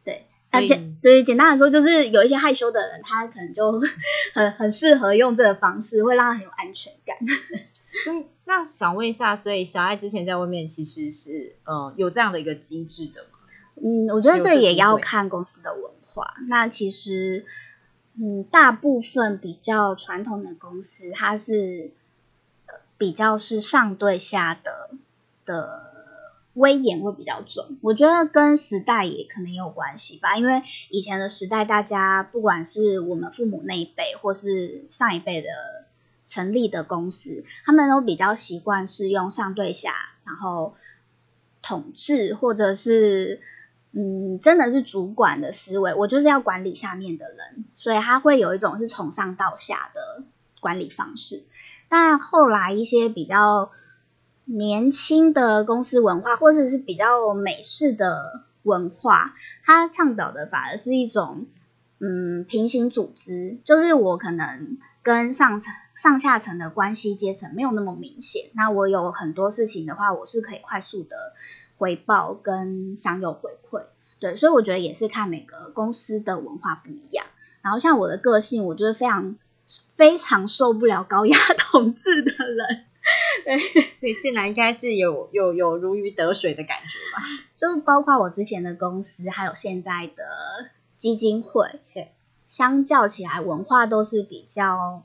[0.04, 0.14] 对，
[0.52, 3.80] 而且对简单来说，就是有一些害羞的人，他可能就
[4.34, 7.16] 很很适合用这个方式，会让他很有安全感。
[8.04, 13.38] 所以，那想问一下，所以小爱之前在外面其实是呃有这样的一个机制的吗？
[13.82, 16.34] 嗯，我觉得这也要看公司的文化。
[16.46, 17.46] 那其实，
[18.20, 21.92] 嗯，大部分比较传统的公司，它是。
[23.00, 24.90] 比较是上对下的
[25.46, 25.90] 的
[26.52, 30.36] 威严会比较重，我觉得跟时代也可能有关系吧。
[30.36, 35.48] 因为以前的时代，大家不管是我们父母那一辈，或是上一辈的
[36.26, 39.94] 成立的公司，他们都比较习惯是用上对下，
[40.26, 40.74] 然后
[41.62, 43.40] 统治，或者是
[43.92, 50.22] 嗯，真的是主管的思维，我就是要管理下面的人，所以他会有一种是从上到下的
[50.60, 51.44] 管理方式。
[51.90, 53.72] 但后来一些比较
[54.44, 61.46] 年轻的公司文化，或者是比较美式的文化，它倡导的反而是一种
[61.98, 68.50] 嗯平行组织，就是我可能跟上层、上下层的关系阶层没有那么明显。
[68.54, 71.32] 那我有很多事情的话，我是可以快速的
[71.76, 73.86] 回报跟享有回馈。
[74.20, 77.26] 对，所以我觉得也是看每个公司的文化不一样。
[77.62, 79.34] 然后像我的个性，我就是非常。
[79.96, 82.84] 非常受不了高压 统治的人，
[83.44, 83.58] 对，
[83.92, 87.22] 所以进来应该是有有有如鱼得水的感觉吧？
[87.54, 92.10] 就包括我之前的公司，还有现在的基金会，对，
[92.46, 95.04] 相较起来文化都是比较，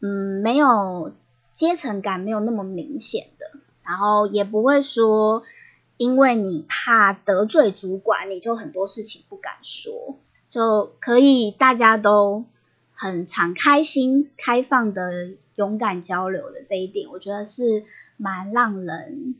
[0.00, 1.12] 嗯，没有
[1.52, 5.42] 阶层感，没有那么明显的，然后也不会说，
[5.96, 10.18] 因为你怕得罪主管，你就很多事情不敢说，
[10.50, 12.44] 就可以大家都。
[12.98, 17.84] 很敞开心、开放的、勇敢交流的这一点，我觉得是
[18.16, 19.34] 蛮让人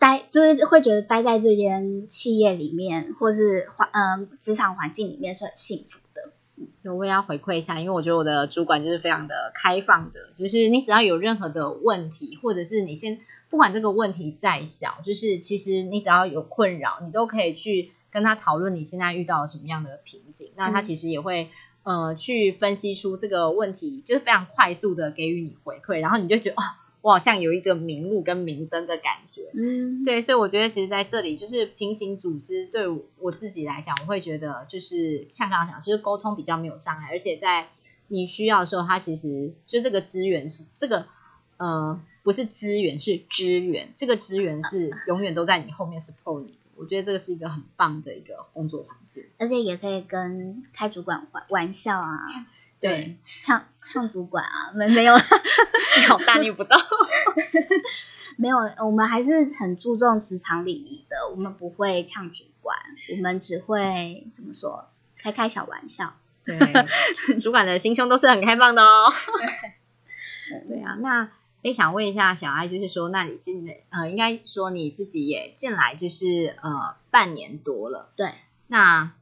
[0.00, 6.92] 待，就是会觉得待在这间企业里面，或是环嗯职场环境里面是很幸福的。
[6.92, 13.20] 我也要回馈一下，因为我觉得我的主管就是非常的开放的，就是你只要有任何的问题，或者是你先
[13.50, 21.50] 不管这个问题再小，就是其实你只要有困扰，你都可以去跟他讨论你现在遇到什么样的瓶颈，那他其实也会。
[21.84, 26.64] 呃，去分析出这个问题，就是非常快速的给予你回馈，然后你就觉得哦，
[27.02, 37.68] 我好像有一个明路跟明灯的感觉，嗯，对，所以我觉得其实在这里就是平行组织对我自己来讲，我会觉得就是像刚刚讲，就是沟通比较没有障碍，而且在
[38.08, 41.06] 你需要的时候，它其实就这个资源是这个
[41.58, 46.54] 呃不是资源是支援，这个支援是永远都在你后面 support 你。
[46.76, 52.26] 我觉得这个是一个很棒的一个工作环境，而且也可以跟开主管玩玩笑啊，
[52.80, 56.76] 对， 唱唱主管啊，没没有，你好大逆不道，
[58.36, 62.76] 没有，我们还是很注重职场礼仪的，我们不会呛主管，
[63.16, 66.14] 我们只会怎么说，开开小玩笑，
[66.44, 66.58] 对，
[67.40, 69.12] 主管的心胸都是很开放的哦，
[70.68, 71.30] 对啊，那。
[71.64, 78.32] 也想问一下小艾，就是说，那你进来，呃，应该说你自己也进来，就是呃半年多了，对，
[78.66, 79.12] 那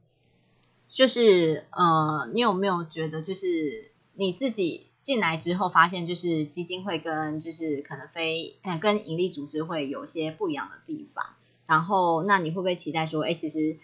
[0.89, 11.25] 就是呃，你有没有觉得，就是你自己进来之后，发现就是基金会跟就是可能非呃跟盈利组织会有些不一样的地方，
[11.67, 13.77] 然后那你会不会期待说，哎，其实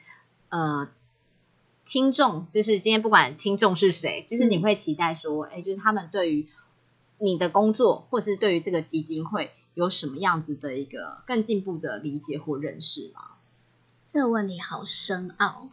[0.48, 0.88] 呃
[1.84, 6.48] 听众就是今天不管听众是谁，就是你会期待说，哎，就是他们对于
[7.18, 13.22] 你的工作，或是对于这个基金会有什么样子的一个更进步的理解或认识吗？
[14.06, 15.68] 这个问题好深奥。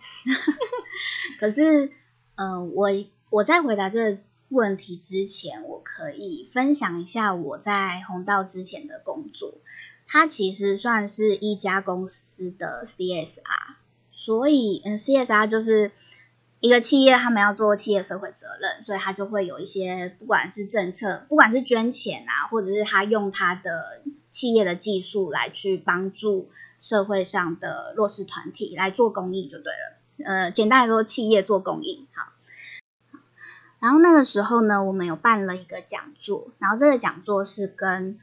[1.40, 1.92] 可是，
[2.36, 2.90] 呃，我
[3.30, 9.54] 我在回答这个问题之前，我可以分享一下我在红道之前的工作。
[10.08, 13.42] 它其实算是一家公司的 CSR，
[14.12, 15.92] 所以，嗯，CSR 就是。
[16.62, 24.02] 一个企业，他们要做企业社会责任，所以他就会有一些，不管是政策，不管是捐钱啊，或者是他用他的
[24.32, 26.50] 企业的技术来去帮助
[26.80, 30.26] 社会上的弱势团体来做公益，就对了。
[30.26, 32.32] 呃，简单来说，企业做公益，好。
[33.80, 38.18] 然后那个时候呢，我们有办了一个讲座，然后这个讲座是跟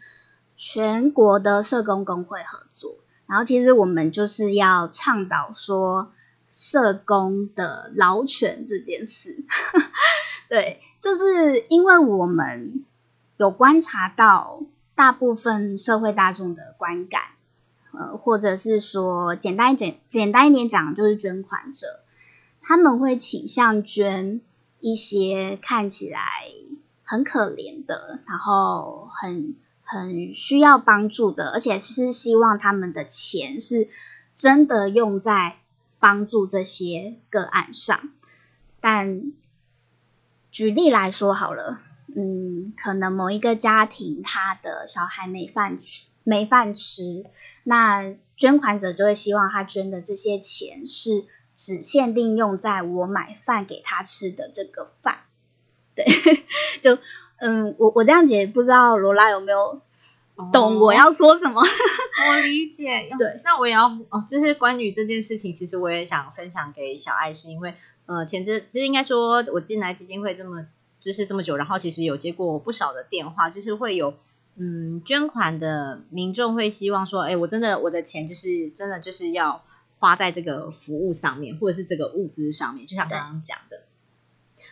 [0.56, 2.96] 全国的社工工会合作，
[3.28, 6.10] 然后其实我们就是要倡导说。
[6.53, 9.42] 社工的劳权这件事，
[10.50, 12.84] 对，就是因为我们
[13.38, 14.62] 有观察到
[14.94, 17.22] 大部分社会大众的观感，
[17.92, 22.00] 呃，或者是说简单一简简单一点讲，就是捐款者
[22.61, 24.42] 他们会倾向捐
[24.78, 26.20] 一些看起来
[27.03, 33.88] 很可怜的，然后很很需要帮助的，而且是希望他们的钱是
[34.34, 35.57] 真的用在。
[36.03, 38.11] 帮助这些个案上，
[38.80, 39.30] 但
[40.50, 41.78] 举例来说好了，
[42.16, 47.24] 嗯，可能某一个家庭他的小孩没饭吃，没饭吃，
[47.62, 51.24] 那捐款者就会希望他捐的这些钱是
[51.55, 55.18] 只限定用在我买饭给他吃的这个饭，
[55.94, 56.05] 对，
[56.82, 56.98] 就
[57.36, 59.80] 嗯，我我这样解，不知道罗拉有没有？
[60.52, 61.60] 懂我要说什么？
[61.62, 63.08] 我理解。
[63.18, 67.74] 对，那我也要哦，就是关于这件事情，其实我也想分享给小爱，是因为
[68.06, 70.66] 呃，前阵其实应该说，我进来基金会这么
[71.00, 74.14] 就是这么久，然后其实有接过不少的电话，就是会有
[74.56, 79.62] 嗯捐款的民众会希望说，哎，我真的我的钱就是真的就是要
[79.98, 83.82] 花在这个服务上面，或者是这个物资上面，就像刚刚讲的。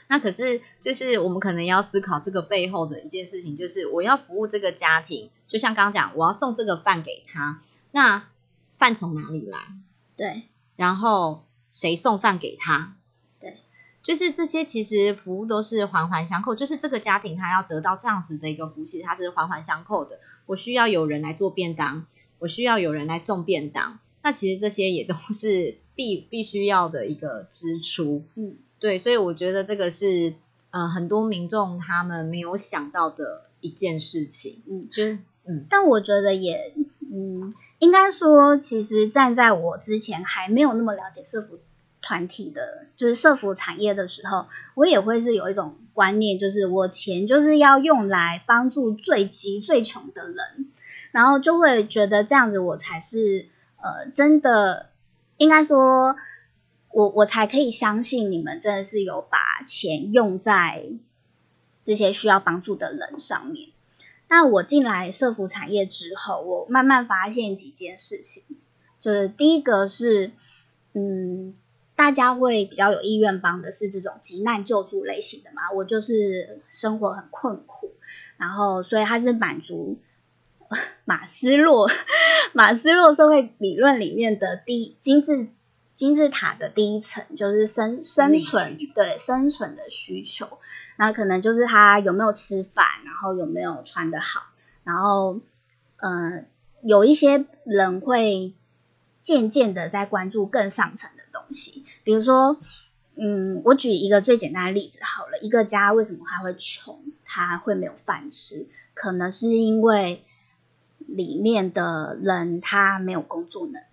[0.08, 7.62] 那可是，就是我们可能要思考这个背后的一件事情，就是我要服务这个家庭，就像刚刚讲，我要送这个饭给他，
[7.92, 8.28] 那
[8.76, 9.58] 饭从哪里来？
[10.16, 10.42] 对，
[10.76, 12.96] 然后谁送饭给他？
[13.38, 13.58] 对，
[14.02, 20.18] 就是这些其实服务都是环环相扣，就是这个家庭他要得到这样子的一个福气，它是环环相扣的。
[20.46, 22.06] 我需要有人来做便当，
[22.38, 28.24] 我需要有人来送便当，那其实这些也都是必必须要的一个支出。
[28.34, 28.56] 嗯。
[28.80, 30.32] 对，所以我觉得这个是
[30.70, 36.72] 呃很多民众他们没有想到的一件事情，嗯，就是嗯，但我觉得也
[37.12, 41.58] 嗯，应该说，其实站在我之前还没有那么了解社服
[42.00, 50.70] 团体的，就是社服产业的时候，我也会是有一种观念，就是我钱就是要用来帮助最急最穷的人，
[51.12, 53.44] 然后就会觉得这样子我才是
[53.76, 54.86] 呃真的
[55.36, 56.16] 应该说。
[56.92, 60.84] 我我才可以相信你们真的是有把钱用在
[61.82, 63.70] 这些需要帮助的人上面。
[64.28, 68.44] 那我进来社服产业之后，我慢慢发现几件事情，
[69.00, 70.30] 就是第一个是，
[70.92, 71.54] 嗯，
[71.96, 75.72] 大家会比较有意愿帮的是这种急难救助类型的嘛？
[75.74, 77.92] 我就是生活很困苦，
[78.36, 79.98] 然后所以他是满足
[81.04, 81.90] 马斯洛
[82.54, 85.48] 马斯洛社会理论里面的第金字
[86.00, 90.56] 金字塔的第一层，就是生生存对生存的需求。
[90.96, 94.46] 那可能就是他有没有吃饭，然后有没有穿得好，
[94.82, 95.40] 然后
[95.98, 96.46] 嗯，
[96.80, 98.54] 有一些人会
[99.20, 101.20] 渐渐的在关注更上层的。
[101.32, 102.56] 东西，比如说，
[103.14, 110.24] 嗯，我举一个最简单的例子好了，一个家为什么他会穷，他会没有饭吃，可能是因为
[110.96, 113.89] 里面的人他没有工作能力。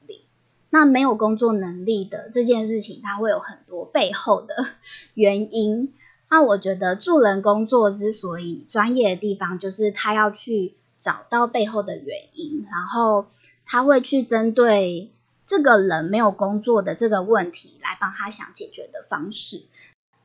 [0.69, 4.53] 那没有工作能力的这件事情，它会有很多背后的
[5.13, 5.93] 原因。
[6.29, 13.27] 那我觉得助人工作之所以专业的地方，就是他要去找到背后的原因，然后
[13.65, 15.11] 他会去针对。
[15.49, 19.61] 这个人没有工作的这个问题，来帮他想解决的方式，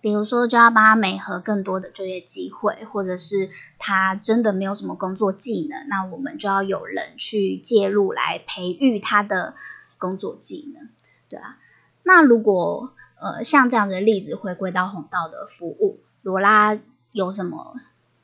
[0.01, 9.55] 比如说就要帮他美合更多的就业机会，或者是他真的没有什么工作技能，那我们就要有人去介入来培育他的
[10.03, 10.89] 工作技能，
[11.29, 11.57] 对啊。
[12.03, 16.77] 那如果呃像这样的例子回归到红道的服务，罗拉
[17.13, 17.77] 有什么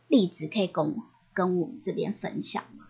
[0.09, 0.97] 例子可以跟
[1.33, 2.87] 跟我们这边分享吗？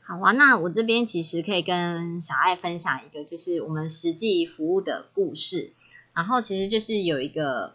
[0.00, 5.70] 好啊，那我这边其实可以跟小爱分享一个，就是我们实际服务的故事。
[6.12, 7.74] 然后其实就是有一个，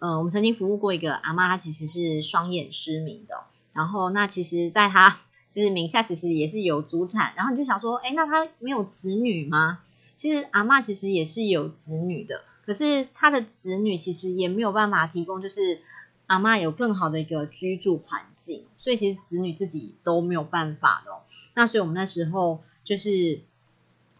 [0.00, 3.44] 呃，我们曾经服务过一个阿妈，她其实是双眼失明的。
[3.72, 7.32] 然后那其实在她就是名下其实也是有祖产。
[7.36, 9.80] 然后你就想说，哎，那他没有子女吗？
[10.14, 15.80] 其实阿妈其实也是有子女的，可是他的子女其实也没有办法提供，就是
[16.26, 21.12] 阿妈有更好的一个居住环境，所以其实子女自己都没有办法的。
[21.54, 23.40] 那所以，我们那时候就是，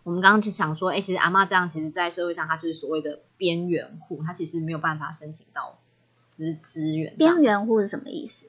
[0.03, 5.79] 我们刚刚就想说，哎，其实阿妈这样，其实，在社会上，她就是所谓的边缘户，她其实没有办法申请到
[6.31, 7.14] 资资源。
[7.16, 8.49] 边缘户是什么意思？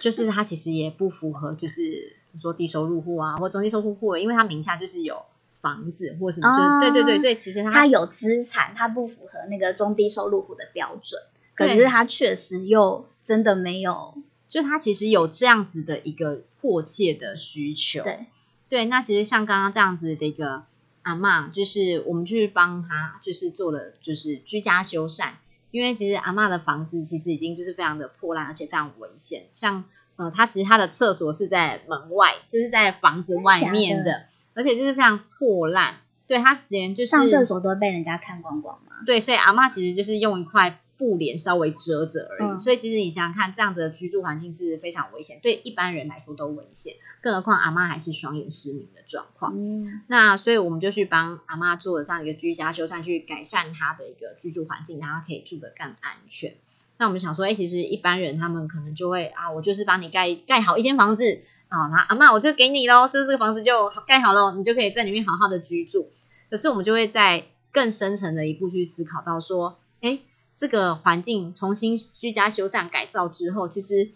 [0.00, 5.22] 就是他其实也不符合，就是说低收入户啊，或中低收入户，因为他名下就是有
[5.54, 11.20] 房子或什么，就对对对，所以其实他有资产，他不符合那个中低收入户的标准。
[11.54, 14.14] 可是他确实又真的没有。
[14.48, 18.24] 就他其实有这样子的一个迫切的需求，对
[18.70, 18.84] 对。
[18.86, 20.62] 那其实像刚刚这样子的一个
[21.02, 25.32] 阿妈，就是我们去帮他，就是做了就是居家修缮，
[25.70, 29.44] 因为其实阿妈的房子其实已经就是非常的破烂，而且非常危险。
[29.54, 29.84] 像
[30.16, 35.96] 呃，他其实他的厕所是在门外，就是在房子外面的，而且就是非常破烂。
[36.26, 38.96] 对他连就是上厕所都被人家看光光嘛。
[39.06, 40.80] 对，所以阿妈其实就是用一块。
[40.98, 49.54] 布帘稍微遮着而已，所以其实你想想看，这样的居住环境是非常危险，对一般人来说都危险，更何况阿妈还是双眼失明的状况。
[50.08, 56.56] 那所以我们就去帮阿妈做了这样一个居家修缮，去改善她的一个居住环境，让她可以住得更安全。
[56.96, 66.10] 那我们想说，哎，其实一般人他们可能就会啊，我就是帮你盖盖好一间房子啊，那阿妈我就给你喽，这这个房子就盖好了，你就可以在里面好好的居住。
[66.50, 70.18] 可是我们就会在更深层的一步去思考到说，哎。
[70.58, 74.10] 这个环境重新居家修缮改造之后，其实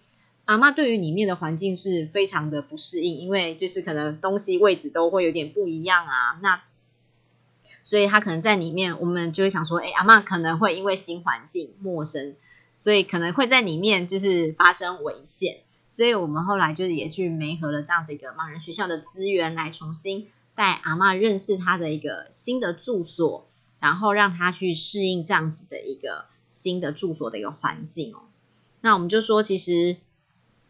[0.44, 6.40] 阿妈对于里面的环境是非常的不适应，因为就是可能东西位置都会有点不一样啊。
[6.42, 6.60] 那
[7.82, 12.34] 所以他可能在里面，我们就会想说，哎，阿妈可能会因为新环境陌生，
[12.76, 15.58] 所以可能会在里面就是发生危险。
[15.88, 20.26] 所以我们后来就是也去媒合了这样子一个盲人学校的资源，来重新
[20.56, 23.46] 带阿妈认识他的一个新的住所，
[23.78, 26.31] 然后让他去适应这样子的一个。
[26.52, 28.20] 新的住所的一个环境哦，
[28.82, 29.96] 那我们就说，其实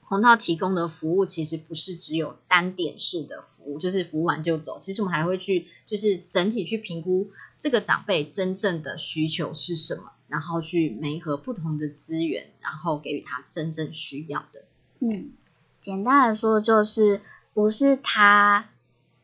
[0.01, 4.78] 红套提供的服务其实不是只有单点式的服务，就是服务完就走。
[4.80, 14.62] 其实我们还会去，就是整体去评估这个长辈真正的需求是什么，然后去媒合不同的资源，然后给予他真正需要的。
[15.01, 15.33] 嗯，
[15.80, 17.20] 简单来说就是
[17.55, 18.70] 不是他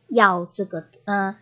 [0.09, 1.37] 要这个，嗯。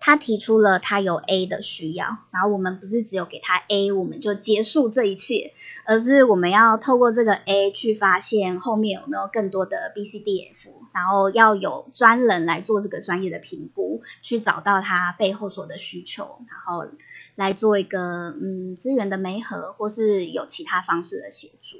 [0.00, 5.52] 他提出了他有 A 的需要，然后我们不是只有给他 A，我们就结束这一切，
[5.84, 16.86] 而是我们要透过这个 A 去发现后面有没有更多的 B、C、D、F，然后要有专人来做这个专业的评估，去找到他背后所的需求，然后
[17.34, 21.78] 来做一个嗯资源的媒合，或是有其他方式的协助。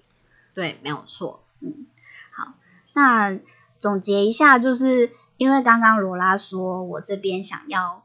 [0.55, 1.45] 对，没有错。
[1.61, 1.87] 嗯，
[2.33, 2.55] 好，
[2.95, 3.39] 那
[3.79, 8.03] 总结一下，就是因为刚刚罗拉说我这边想要。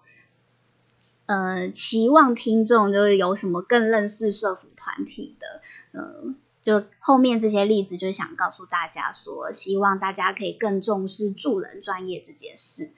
[1.25, 12.91] 呃，期望听众就是有什么更认识社服团体的，呃，就后面这些例子，就是想告诉大家说，希望大家可以更重视助人专业这件事。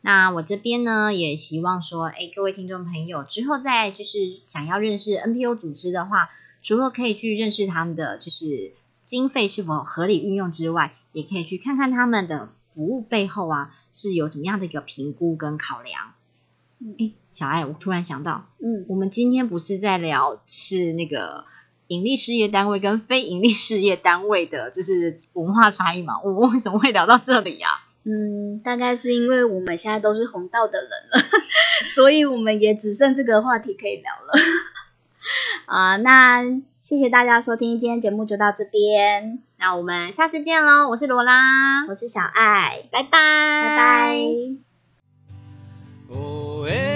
[0.00, 6.30] 那我这边呢，也希望说，哎，各位听众朋友，之后再就是想要认识 NPO 组织的话，
[6.62, 8.72] 除了可以去认识他们的就是
[9.04, 16.14] 经费是否合理运用之外，也可以去看看他们的服务背后啊是有什么样的一个评估跟考量。
[16.98, 21.44] 哎，小爱，我突然想到，嗯，我们今天不是在聊是那个
[21.88, 26.20] 盈利事业单位跟非盈利事业单位的，就是文化差异嘛？
[26.22, 27.68] 我们为什么会聊到这里呀？
[28.04, 31.18] 嗯，大概是因为我们现在都是红道的人了，
[31.94, 34.32] 所以我们也只剩这个话题可以聊了。
[35.66, 36.42] 啊，那
[36.80, 40.88] 谢谢大家收听，今天节目就到这边，那我们下次见喽！
[40.88, 44.67] 我是罗拉，我是小爱，拜拜，拜拜。
[46.08, 46.87] 哦耶，